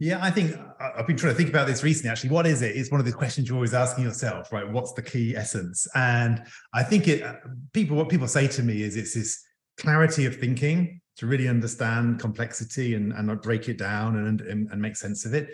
[0.00, 2.10] Yeah, I think I've been trying to think about this recently.
[2.10, 2.76] Actually, what is it?
[2.76, 4.68] It's one of the questions you're always asking yourself, right?
[4.70, 5.88] What's the key essence?
[5.94, 7.34] And I think it uh,
[7.72, 9.44] people what people say to me is it's this
[9.76, 14.80] clarity of thinking to really understand complexity and, and break it down and, and, and
[14.80, 15.48] make sense of it,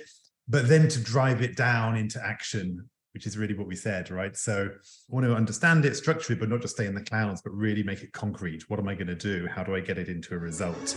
[0.47, 4.37] but then to drive it down into action which is really what we said, right?
[4.37, 7.41] So I want to understand it, structure it, but not just stay in the clouds,
[7.43, 8.69] but really make it concrete.
[8.69, 9.47] What am I going to do?
[9.47, 10.97] How do I get it into a result?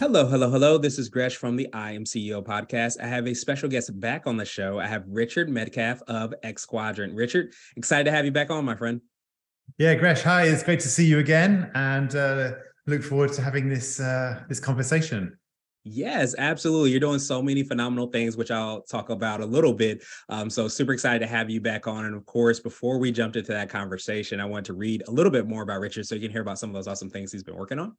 [0.00, 0.78] Hello, hello, hello.
[0.78, 2.98] This is Gresh from the I Am CEO podcast.
[3.02, 4.78] I have a special guest back on the show.
[4.78, 7.14] I have Richard Medcalf of X Quadrant.
[7.14, 9.02] Richard, excited to have you back on, my friend.
[9.76, 10.44] Yeah, Gresh, hi.
[10.44, 12.52] It's great to see you again, and uh,
[12.86, 15.36] look forward to having this uh, this conversation.
[15.84, 16.90] Yes, absolutely.
[16.90, 20.04] You're doing so many phenomenal things, which I'll talk about a little bit.
[20.28, 22.04] Um, so super excited to have you back on.
[22.04, 25.32] And of course, before we jumped into that conversation, I want to read a little
[25.32, 27.42] bit more about Richard so you can hear about some of those awesome things he's
[27.42, 27.96] been working on.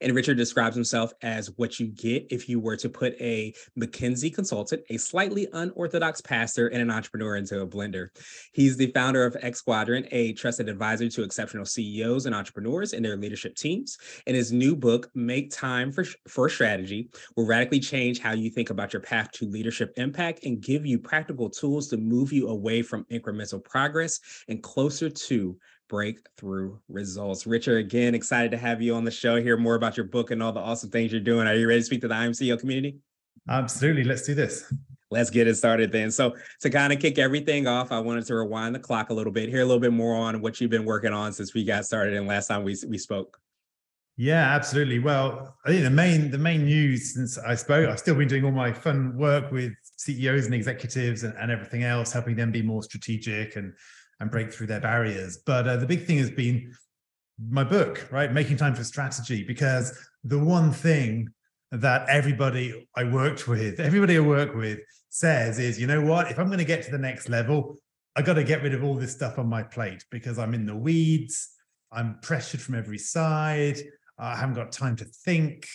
[0.00, 4.32] And Richard describes himself as what you get if you were to put a McKinsey
[4.32, 8.10] consultant, a slightly unorthodox pastor, and an entrepreneur into a blender.
[8.52, 13.04] He's the founder of X Quadrant, a trusted advisor to exceptional CEOs and entrepreneurs and
[13.04, 13.98] their leadership teams.
[14.28, 18.70] In his new book, Make Time for, for Strategy, will radically change how you think
[18.70, 22.82] about your path to leadership impact and give you practical tools to move you away
[22.82, 25.56] from incremental progress and closer to
[25.88, 27.46] breakthrough results.
[27.46, 30.42] Richard, again, excited to have you on the show, hear more about your book and
[30.42, 31.46] all the awesome things you're doing.
[31.46, 32.98] Are you ready to speak to the IMCEO community?
[33.48, 34.04] Absolutely.
[34.04, 34.72] Let's do this.
[35.10, 36.10] Let's get it started then.
[36.10, 39.32] So, to kind of kick everything off, I wanted to rewind the clock a little
[39.32, 41.84] bit, hear a little bit more on what you've been working on since we got
[41.84, 43.38] started and last time we, we spoke.
[44.16, 45.00] Yeah, absolutely.
[45.00, 48.44] Well, I think the main the main news since I spoke, I've still been doing
[48.44, 52.62] all my fun work with CEOs and executives and, and everything else, helping them be
[52.62, 53.72] more strategic and
[54.20, 55.38] and break through their barriers.
[55.44, 56.72] But uh, the big thing has been
[57.50, 58.32] my book, right?
[58.32, 61.28] Making time for strategy, because the one thing
[61.72, 64.78] that everybody I worked with, everybody I work with
[65.10, 66.30] says is, you know what?
[66.30, 67.78] If I'm going to get to the next level,
[68.14, 70.66] I got to get rid of all this stuff on my plate because I'm in
[70.66, 71.50] the weeds.
[71.90, 73.78] I'm pressured from every side.
[74.18, 75.66] I haven't got time to think.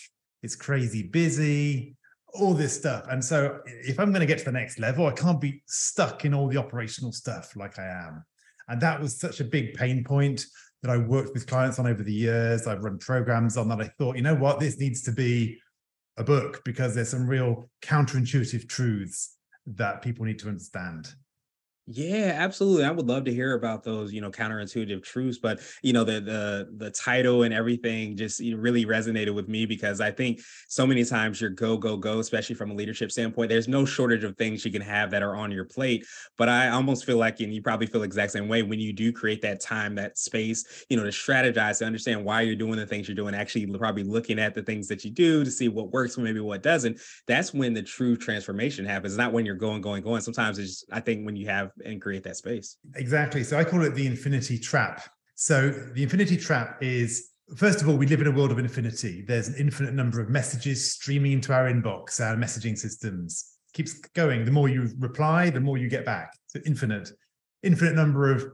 [0.42, 1.96] It's crazy busy,
[2.34, 3.06] all this stuff.
[3.10, 6.26] And so, if I'm going to get to the next level, I can't be stuck
[6.26, 8.24] in all the operational stuff like I am.
[8.70, 10.46] And that was such a big pain point
[10.82, 12.68] that I worked with clients on over the years.
[12.68, 13.82] I've run programs on that.
[13.82, 15.60] I thought, you know what, this needs to be
[16.18, 19.36] a book because there's some real counterintuitive truths
[19.66, 21.14] that people need to understand.
[21.92, 22.84] Yeah, absolutely.
[22.84, 25.40] I would love to hear about those, you know, counterintuitive truths.
[25.40, 30.00] But you know, the the the title and everything just really resonated with me because
[30.00, 33.50] I think so many times you're go go go, especially from a leadership standpoint.
[33.50, 36.06] There's no shortage of things you can have that are on your plate.
[36.38, 38.94] But I almost feel like, and you probably feel the exact same way when you
[38.94, 42.78] do create that time, that space, you know, to strategize, to understand why you're doing
[42.78, 43.34] the things you're doing.
[43.34, 46.62] Actually, probably looking at the things that you do to see what works, maybe what
[46.62, 47.00] doesn't.
[47.26, 49.18] That's when the true transformation happens.
[49.18, 50.22] Not when you're going going going.
[50.22, 52.78] Sometimes it's just, I think when you have and create that space.
[52.96, 53.44] Exactly.
[53.44, 55.04] So I call it the infinity trap.
[55.36, 59.24] So the infinity trap is first of all, we live in a world of infinity.
[59.28, 63.56] There's an infinite number of messages streaming into our inbox, our messaging systems.
[63.74, 64.46] Keeps going.
[64.46, 66.34] The more you reply, the more you get back.
[66.48, 67.10] So infinite,
[67.64, 68.46] infinite number of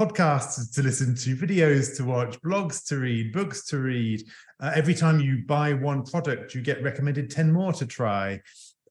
[0.00, 4.22] podcasts to listen to, videos to watch, blogs to read, books to read.
[4.58, 8.40] Uh, every time you buy one product, you get recommended 10 more to try.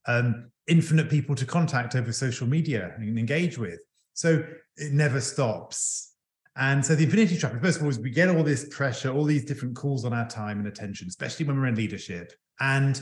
[0.10, 3.80] Um, infinite people to contact over social media and engage with.
[4.14, 4.44] So
[4.78, 6.14] it never stops.
[6.56, 9.24] And so the infinity trap, first of all, is we get all this pressure, all
[9.24, 12.34] these different calls on our time and attention, especially when we're in leadership.
[12.60, 13.02] And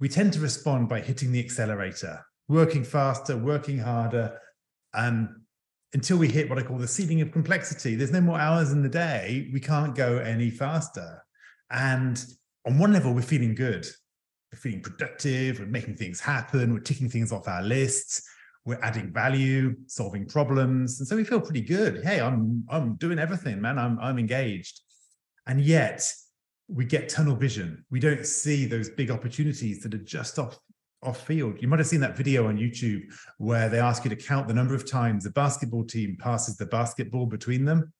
[0.00, 4.38] we tend to respond by hitting the accelerator, working faster, working harder,
[4.94, 5.44] um,
[5.92, 7.94] until we hit what I call the ceiling of complexity.
[7.94, 9.50] There's no more hours in the day.
[9.52, 11.22] We can't go any faster.
[11.70, 12.24] And
[12.66, 13.86] on one level, we're feeling good.
[14.54, 15.60] Feeling productive.
[15.60, 16.74] We're making things happen.
[16.74, 18.28] We're ticking things off our lists
[18.64, 22.04] we're adding value, solving problems, and so we feel pretty good.
[22.04, 23.78] Hey, I'm I'm doing everything, man.
[23.78, 24.80] I'm I'm engaged,
[25.46, 26.06] and yet
[26.68, 27.84] we get tunnel vision.
[27.90, 30.58] We don't see those big opportunities that are just off
[31.02, 31.56] off field.
[31.62, 33.02] You might have seen that video on YouTube
[33.38, 36.66] where they ask you to count the number of times the basketball team passes the
[36.66, 37.92] basketball between them,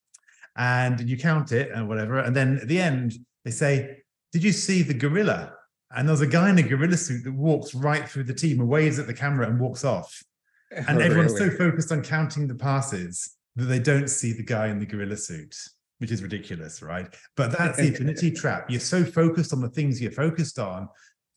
[0.56, 3.14] and you count it and whatever, and then at the end
[3.46, 4.02] they say,
[4.32, 5.54] "Did you see the gorilla?"
[5.94, 8.68] And there's a guy in a gorilla suit that walks right through the team and
[8.68, 10.22] waves at the camera and walks off
[10.70, 11.50] And oh, everyone's really?
[11.50, 15.16] so focused on counting the passes that they don't see the guy in the gorilla
[15.16, 15.56] suit,
[15.98, 17.12] which is ridiculous, right?
[17.36, 18.70] But that's the infinity trap.
[18.70, 20.88] You're so focused on the things you're focused on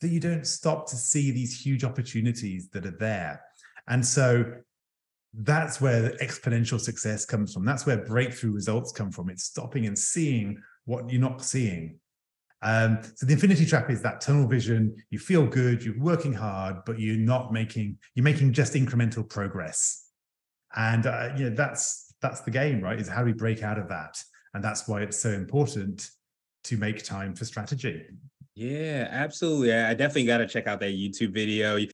[0.02, 3.42] that you don't stop to see these huge opportunities that are there.
[3.88, 4.46] And so
[5.34, 7.66] that's where exponential success comes from.
[7.66, 9.30] That's where breakthrough results come from.
[9.30, 12.00] It's stopping and seeing what you're not seeing.
[12.64, 14.96] Um, so the infinity trap is that tunnel vision.
[15.10, 20.08] You feel good, you're working hard, but you're not making you're making just incremental progress.
[20.76, 23.00] And uh, you know that's that's the game, right?
[23.00, 24.18] Is how do we break out of that?
[24.54, 26.10] And that's why it's so important
[26.66, 28.06] to make time for strategy.
[28.56, 29.74] Yeah, absolutely.
[29.74, 31.76] I definitely got to check out that YouTube video.
[31.76, 31.90] you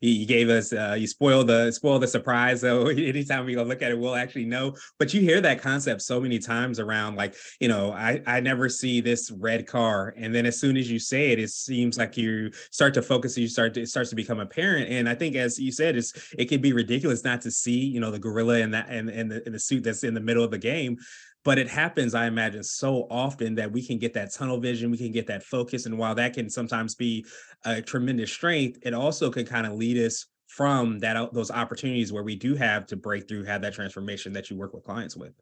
[0.00, 3.90] gave us uh, you spoiled the spoil the surprise so anytime we go look at
[3.90, 4.74] it we'll actually know.
[4.98, 8.68] But you hear that concept so many times around like you know i i never
[8.68, 10.14] see this red car.
[10.16, 13.36] And then as soon as you say it it seems like you start to focus
[13.36, 14.88] you start to it starts to become apparent.
[14.90, 18.00] And i think as you said it's it can be ridiculous not to see you
[18.00, 20.44] know the gorilla in that and, and, the, in the suit that's in the middle
[20.44, 20.98] of the game
[21.44, 24.98] but it happens i imagine so often that we can get that tunnel vision we
[24.98, 27.24] can get that focus and while that can sometimes be
[27.64, 32.22] a tremendous strength it also can kind of lead us from that those opportunities where
[32.22, 35.32] we do have to break through have that transformation that you work with clients with.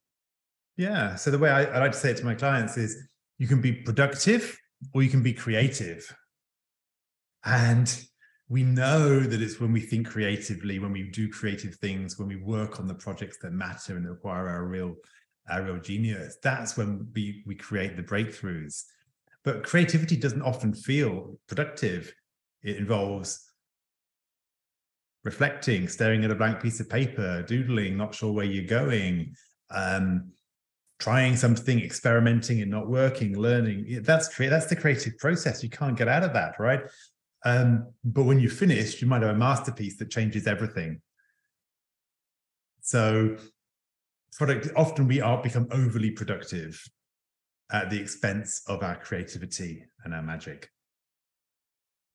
[0.77, 2.97] Yeah so the way I, I like to say it to my clients is
[3.39, 4.59] you can be productive
[4.95, 6.17] or you can be creative.
[7.45, 7.95] And
[8.49, 12.37] we know that it's when we think creatively when we do creative things when we
[12.37, 14.95] work on the projects that matter and require our real
[15.50, 16.37] our real genius.
[16.43, 18.85] That's when we we create the breakthroughs.
[19.44, 22.12] But creativity doesn't often feel productive.
[22.62, 23.49] It involves
[25.25, 29.35] reflecting, staring at a blank piece of paper, doodling, not sure where you're going,
[29.71, 30.31] um,
[30.99, 34.03] trying something, experimenting and not working, learning.
[34.03, 35.62] That's that's the creative process.
[35.62, 36.83] You can't get out of that, right?
[37.44, 41.00] Um, but when you're finished, you might have a masterpiece that changes everything.
[42.83, 43.37] So
[44.37, 46.82] product often we are become overly productive
[47.70, 50.70] at the expense of our creativity and our magic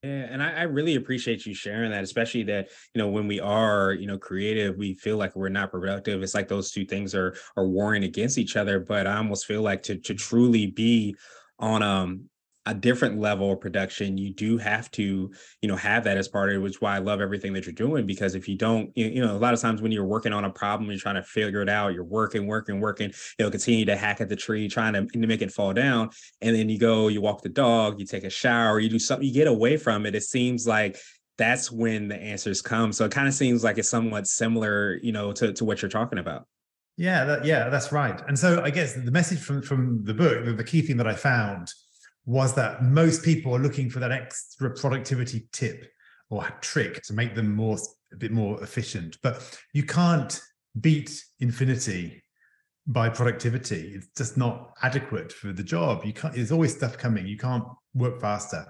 [0.03, 3.39] yeah, and I, I, really appreciate you sharing that, especially that you know when we
[3.39, 6.21] are you know creative, we feel like we're not productive.
[6.21, 8.79] It's like those two things are are warring against each other.
[8.79, 11.15] But I almost feel like to to truly be
[11.57, 12.29] on um
[12.67, 15.31] a different level of production, you do have to,
[15.61, 17.65] you know, have that as part of it, which is why I love everything that
[17.65, 18.05] you're doing.
[18.05, 20.49] Because if you don't, you, know, a lot of times when you're working on a
[20.49, 24.19] problem, you're trying to figure it out, you're working, working, working, you'll continue to hack
[24.19, 26.09] at the tree, trying to, to make it fall down.
[26.41, 29.25] And then you go, you walk the dog, you take a shower, you do something,
[29.25, 30.13] you get away from it.
[30.13, 30.97] It seems like
[31.37, 32.91] that's when the answers come.
[32.91, 35.89] So it kind of seems like it's somewhat similar, you know, to, to what you're
[35.89, 36.45] talking about.
[36.97, 38.19] Yeah, that, yeah, that's right.
[38.27, 41.07] And so I guess the message from from the book, the, the key thing that
[41.07, 41.71] I found
[42.27, 45.89] was that most people are looking for that extra productivity tip
[46.29, 47.77] or trick to make them more
[48.11, 49.17] a bit more efficient.
[49.23, 50.39] But you can't
[50.79, 52.21] beat infinity
[52.85, 53.93] by productivity.
[53.95, 56.03] It's just not adequate for the job.
[56.03, 56.35] You can't.
[56.35, 57.25] There's always stuff coming.
[57.25, 57.63] You can't
[57.93, 58.65] work faster.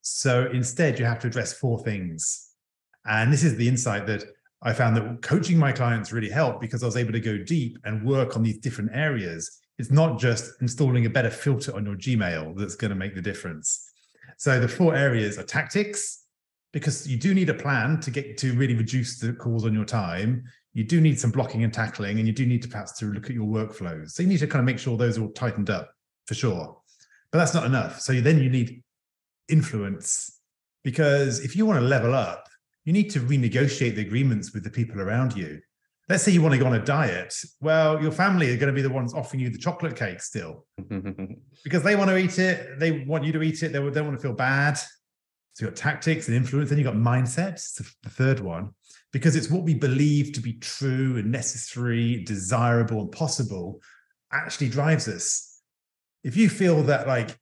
[0.00, 2.50] So instead, you have to address four things.
[3.04, 4.24] And this is the insight that
[4.62, 7.76] I found that coaching my clients really helped because I was able to go deep
[7.84, 11.96] and work on these different areas it's not just installing a better filter on your
[11.96, 13.90] Gmail that's going to make the difference.
[14.38, 16.24] So the four areas are tactics,
[16.72, 19.86] because you do need a plan to get to really reduce the calls on your
[19.86, 20.44] time.
[20.74, 23.26] You do need some blocking and tackling, and you do need to perhaps to look
[23.26, 24.10] at your workflows.
[24.10, 25.90] So you need to kind of make sure those are all tightened up
[26.26, 26.78] for sure.
[27.30, 28.00] But that's not enough.
[28.00, 28.82] So then you need
[29.48, 30.38] influence,
[30.84, 32.46] because if you want to level up,
[32.84, 35.60] you need to renegotiate the agreements with the people around you
[36.08, 37.34] let's say you want to go on a diet.
[37.60, 40.66] Well your family are going to be the ones offering you the chocolate cake still.
[41.64, 44.16] Because they want to eat it they want you to eat it they don't want
[44.16, 44.78] to feel bad.
[45.54, 48.70] So you've got tactics and influence then you've got mindset it's the third one.
[49.12, 53.80] Because it's what we believe to be true and necessary desirable and possible
[54.32, 55.60] actually drives us.
[56.22, 57.38] If you feel that like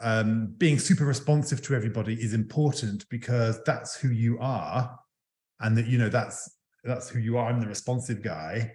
[0.00, 4.98] um, being super responsive to everybody is important because that's who you are
[5.60, 6.55] and that you know that's
[6.86, 8.72] that's who you are, I'm the responsive guy,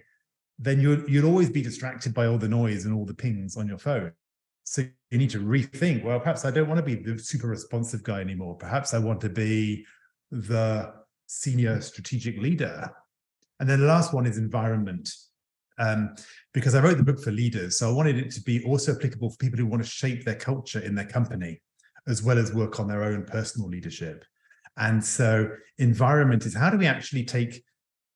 [0.58, 3.66] then you'll you'll always be distracted by all the noise and all the pings on
[3.66, 4.12] your phone.
[4.64, 8.02] So you need to rethink, well, perhaps I don't want to be the super responsive
[8.02, 8.56] guy anymore.
[8.56, 9.84] Perhaps I want to be
[10.30, 10.92] the
[11.26, 12.90] senior strategic leader.
[13.58, 15.10] And then the last one is environment.
[15.78, 16.14] Um,
[16.52, 17.78] because I wrote the book for leaders.
[17.78, 20.36] So I wanted it to be also applicable for people who want to shape their
[20.36, 21.60] culture in their company,
[22.06, 24.24] as well as work on their own personal leadership.
[24.76, 27.64] And so environment is how do we actually take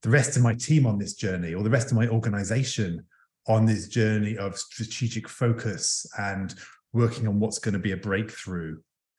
[0.07, 3.05] the rest of my team on this journey or the rest of my organization
[3.49, 6.55] on this journey of strategic focus and
[6.93, 8.79] working on what's going to be a breakthrough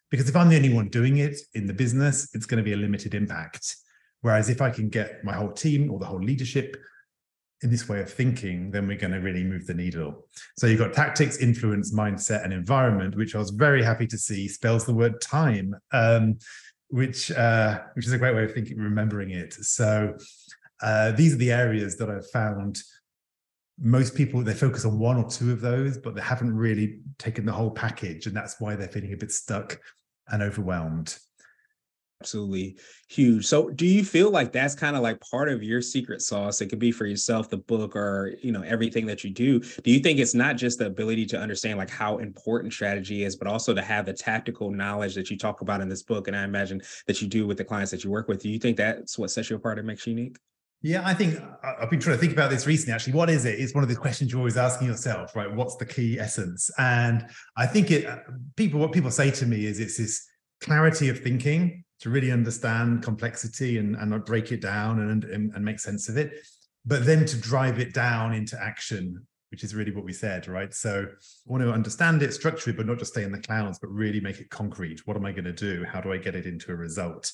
[0.10, 2.72] Because if I'm the only one doing it in the business, it's going to be
[2.72, 3.76] a limited impact.
[4.22, 6.78] Whereas if I can get my whole team or the whole leadership
[7.64, 10.26] in this way of thinking, then we're going to really move the needle.
[10.58, 14.48] So you've got tactics, influence, mindset, and environment, which I was very happy to see
[14.48, 16.38] spells the word time, um,
[16.88, 19.54] which uh, which is a great way of thinking, remembering it.
[19.54, 20.16] So
[20.82, 22.80] uh, these are the areas that I've found
[23.80, 27.46] most people they focus on one or two of those, but they haven't really taken
[27.46, 29.80] the whole package, and that's why they're feeling a bit stuck
[30.30, 31.18] and overwhelmed
[32.22, 32.78] absolutely
[33.10, 33.46] huge.
[33.46, 36.62] So do you feel like that's kind of like part of your secret sauce?
[36.62, 39.60] It could be for yourself, the book, or you know, everything that you do.
[39.60, 43.36] Do you think it's not just the ability to understand like how important strategy is,
[43.36, 46.28] but also to have the tactical knowledge that you talk about in this book?
[46.28, 48.42] And I imagine that you do with the clients that you work with.
[48.42, 50.38] Do you think that's what sets you apart and makes you unique?
[50.84, 52.94] Yeah, I think I've been trying to think about this recently.
[52.94, 53.60] Actually, what is it?
[53.60, 55.52] It's one of the questions you're always asking yourself, right?
[55.52, 56.70] What's the key essence?
[56.78, 58.08] And I think it
[58.56, 60.28] people what people say to me is it's this
[60.62, 65.66] clarity of thinking to really understand complexity and, and break it down and, and, and
[65.66, 66.34] make sense of it,
[66.86, 70.76] but then to drive it down into action, which is really what we said, right?
[70.76, 73.80] So I want to understand it, structure it, but not just stay in the clouds,
[73.80, 75.08] but really make it concrete.
[75.08, 75.84] What am I going to do?
[75.86, 77.32] How do I get it into a result?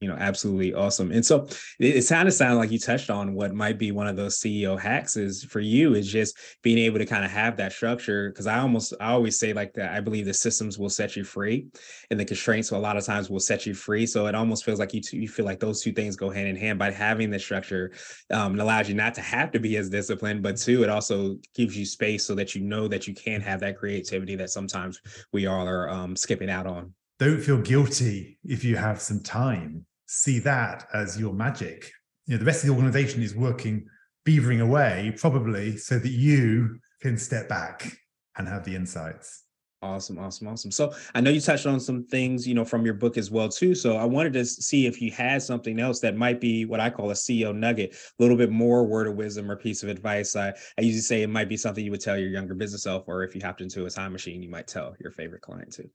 [0.00, 1.10] You know absolutely awesome.
[1.10, 1.46] And so
[1.78, 4.38] it, it kind of sounded like you touched on what might be one of those
[4.38, 8.30] ceo hacks is for you is just being able to kind of have that structure
[8.30, 11.24] because i almost i always say like that i believe the systems will set you
[11.24, 11.66] free
[12.10, 14.06] and the constraints a lot of times will set you free.
[14.06, 16.56] So it almost feels like you, you feel like those two things go hand in
[16.56, 17.92] hand by having the structure
[18.32, 21.36] um, it allows you not to have to be as disciplined but two it also
[21.54, 25.00] gives you space so that you know that you can have that creativity that sometimes
[25.32, 29.86] we all are um, skipping out on don't feel guilty if you have some time
[30.08, 31.92] see that as your magic.
[32.26, 33.86] You know, the rest of the organization is working,
[34.26, 37.96] beavering away, probably so that you can step back
[38.36, 39.44] and have the insights.
[39.80, 40.72] Awesome, awesome, awesome.
[40.72, 43.48] So I know you touched on some things, you know, from your book as well
[43.48, 43.76] too.
[43.76, 46.90] So I wanted to see if you had something else that might be what I
[46.90, 50.34] call a CEO nugget, a little bit more word of wisdom or piece of advice.
[50.34, 53.04] I, I usually say it might be something you would tell your younger business self,
[53.06, 55.88] or if you hopped into a time machine, you might tell your favorite client too.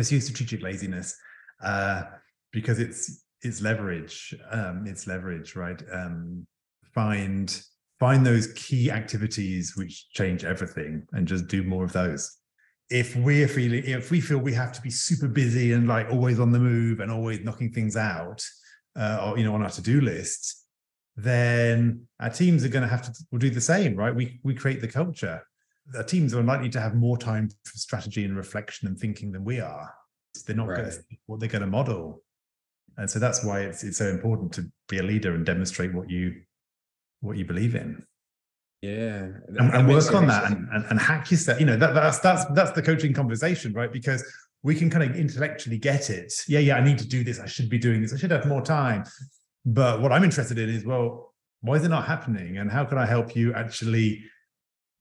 [0.00, 1.14] Pursue strategic laziness
[1.62, 2.04] uh,
[2.52, 4.34] because it's it's leverage.
[4.50, 5.78] Um, it's leverage, right?
[5.92, 6.46] Um,
[6.94, 7.62] find
[7.98, 12.34] find those key activities which change everything, and just do more of those.
[12.88, 16.40] If we're feeling, if we feel we have to be super busy and like always
[16.40, 18.42] on the move and always knocking things out,
[18.98, 20.64] uh, or you know, on our to do list,
[21.14, 24.14] then our teams are going to have to will do the same, right?
[24.14, 25.42] We we create the culture.
[25.96, 29.44] Our teams are likely to have more time for strategy and reflection and thinking than
[29.44, 29.92] we are.
[30.46, 30.78] They're not right.
[30.78, 32.22] going to what they're going to model.
[32.96, 36.10] And so that's why it's it's so important to be a leader and demonstrate what
[36.10, 36.42] you
[37.20, 38.04] what you believe in.
[38.82, 39.28] Yeah.
[39.48, 42.46] And, and work on that and, and, and hack yourself you know that, that's that's
[42.54, 43.92] that's the coaching conversation right?
[43.92, 44.24] Because
[44.62, 46.32] we can kind of intellectually get it.
[46.48, 47.40] Yeah yeah i need to do this.
[47.40, 48.12] I should be doing this.
[48.12, 49.04] I should have more time.
[49.64, 52.58] But what i'm interested in is well why is it not happening?
[52.58, 54.22] And how can i help you actually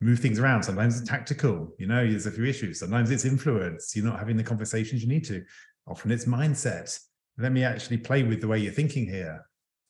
[0.02, 0.64] move things around.
[0.64, 2.80] Sometimes it's tactical you know there's a few issues.
[2.80, 3.96] Sometimes it's influence.
[3.96, 5.44] You're not having the conversations you need to.
[5.88, 6.98] Often it's mindset.
[7.38, 9.46] Let me actually play with the way you're thinking here.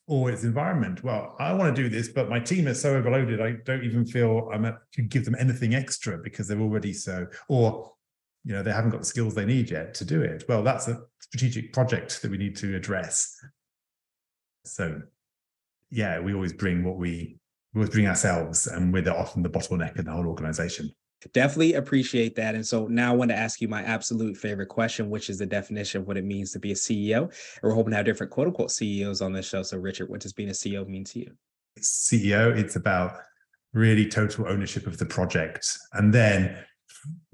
[0.07, 1.03] Or its environment.
[1.03, 4.05] Well i want to do this but my team is so overloaded i don't even
[4.05, 7.91] feel i'm at, to give them anything extra because they're already so or
[8.43, 10.45] you know they haven't got the skills they need yet to do it.
[10.49, 13.35] Well that's a strategic project that we need to address.
[14.65, 15.01] So
[15.91, 17.39] yeah we always bring what we
[17.87, 20.91] bring ourselves and we're often the bottleneck in the whole organization
[21.33, 22.55] Definitely appreciate that.
[22.55, 25.45] And so now I want to ask you my absolute favorite question, which is the
[25.45, 27.23] definition of what it means to be a CEO.
[27.23, 29.61] And we're hoping to have different quote unquote CEOs on this show.
[29.63, 31.31] So, Richard, what does being a CEO mean to you?
[31.79, 33.17] CEO, it's about
[33.73, 35.67] really total ownership of the project.
[35.93, 36.57] And then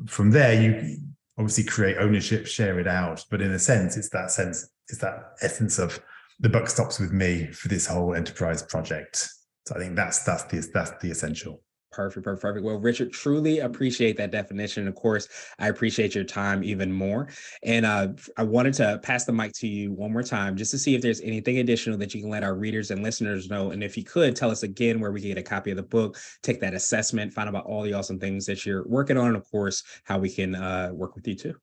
[0.08, 0.98] from there, you
[1.38, 3.24] obviously create ownership, share it out.
[3.30, 6.00] But in a sense, it's that sense, it's that essence of
[6.40, 9.30] the buck stops with me for this whole enterprise project.
[9.66, 11.62] So I think that's that's the that's the essential.
[11.92, 12.66] Perfect, perfect, perfect.
[12.66, 14.86] Well, Richard, truly appreciate that definition.
[14.86, 15.30] Of course,
[15.60, 17.30] I appreciate your time even more.
[17.64, 20.78] And uh, I wanted to pass the mic to you one more time just to
[20.78, 23.72] see if there's anything additional that you can let our readers and listeners know.
[23.72, 25.84] And if you could tell us again where we can get a copy of the
[25.84, 29.28] book, take that assessment, find out about all the awesome things that you're working on,
[29.28, 31.56] and of course, how we can uh, work with you too.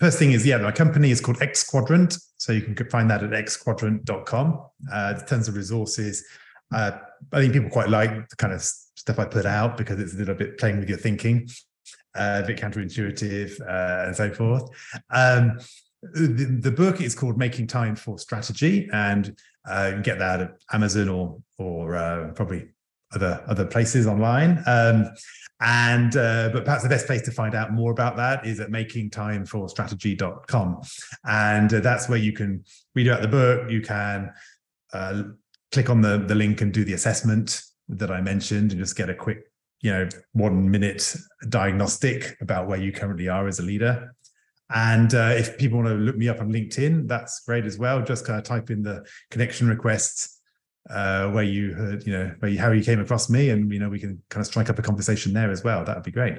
[0.00, 2.18] First thing is, yeah, my company is called X Quadrant.
[2.38, 4.60] So you can find that at xquadrant.com.
[4.92, 6.24] Uh, tons of resources.
[6.74, 6.92] Uh,
[7.32, 10.16] I think people quite like the kind of stuff I put out because it's a
[10.16, 11.48] little bit playing with your thinking,
[12.14, 14.68] uh, a bit counterintuitive, uh, and so forth.
[15.10, 15.58] Um,
[16.02, 19.34] the, the, book is called Making Time for Strategy, and
[19.68, 22.68] uh, you can get that at Amazon or or uh, probably
[23.14, 24.62] other other places online.
[24.66, 25.10] Um,
[25.60, 28.70] and uh, but perhaps the best place to find out more about that is at
[28.70, 30.82] makingtimeforstrategy.com.
[31.24, 33.70] And uh, that's where you can read about the book.
[33.70, 34.32] You can
[35.72, 39.10] click on the, the link and do the assessment that I mentioned and just get
[39.10, 41.14] a quick, you know, one minute
[41.48, 44.14] diagnostic about where you currently are as a leader.
[44.74, 48.02] And uh, if people want to look me up on LinkedIn, that's great as well.
[48.02, 50.40] Just kind of type in the connection requests
[50.90, 53.78] uh, where you heard, you know, where you, how you came across me, and you
[53.78, 55.84] know, we can kind of strike up a conversation there as well.
[55.84, 56.38] That would be great.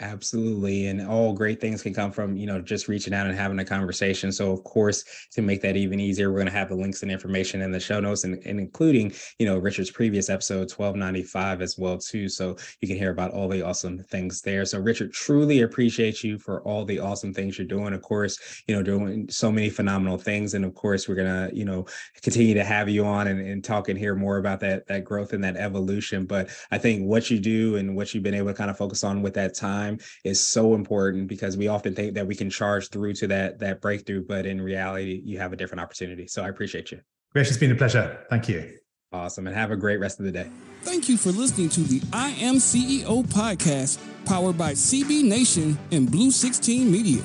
[0.00, 0.86] Absolutely.
[0.86, 3.64] And all great things can come from, you know, just reaching out and having a
[3.64, 4.30] conversation.
[4.30, 7.10] So of course, to make that even easier, we're going to have the links and
[7.10, 11.76] information in the show notes and, and including, you know, Richard's previous episode 1295 as
[11.78, 12.28] well too.
[12.28, 14.64] So you can hear about all the awesome things there.
[14.64, 17.92] So Richard, truly appreciate you for all the awesome things you're doing.
[17.92, 20.54] Of course, you know, doing so many phenomenal things.
[20.54, 21.86] And of course, we're going to, you know,
[22.22, 25.32] continue to have you on and, and talk and hear more about that, that growth
[25.32, 26.24] and that evolution.
[26.24, 29.02] But I think what you do and what you've been able to kind of focus
[29.02, 32.50] on with that time time is so important because we often think that we can
[32.50, 36.26] charge through to that that breakthrough, but in reality, you have a different opportunity.
[36.26, 37.00] So I appreciate you.
[37.32, 38.24] Grace, it's been a pleasure.
[38.30, 38.78] Thank you.
[39.12, 39.46] Awesome.
[39.46, 40.50] And have a great rest of the day.
[40.82, 46.10] Thank you for listening to the I Am CEO podcast powered by CB Nation and
[46.10, 47.22] Blue 16 Media.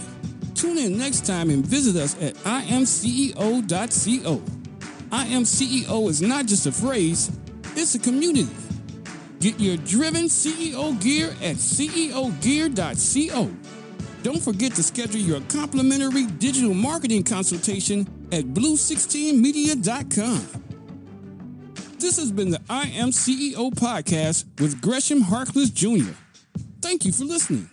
[0.56, 4.42] Tune in next time and visit us at imceo.co.
[5.12, 7.38] I Am CEO is not just a phrase,
[7.76, 8.48] it's a community.
[9.44, 13.52] Get your driven CEO gear at ceogear.co.
[14.24, 20.48] Don't forget to schedule your complimentary digital marketing consultation at blue16media.com.
[22.00, 26.14] This has been the I Am CEO podcast with Gresham Harkless Jr.
[26.80, 27.70] Thank you for listening.